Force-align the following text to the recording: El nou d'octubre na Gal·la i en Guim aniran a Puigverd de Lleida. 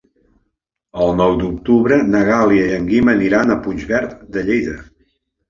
El 1.03 1.11
nou 1.19 1.33
d'octubre 1.41 1.99
na 2.15 2.23
Gal·la 2.31 2.57
i 2.71 2.73
en 2.79 2.89
Guim 2.93 3.13
aniran 3.15 3.59
a 3.59 3.61
Puigverd 3.69 4.19
de 4.39 4.47
Lleida. 4.51 4.77